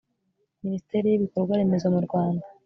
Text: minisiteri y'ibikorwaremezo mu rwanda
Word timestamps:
minisiteri 0.63 1.05
y'ibikorwaremezo 1.09 1.87
mu 1.95 2.01
rwanda 2.05 2.45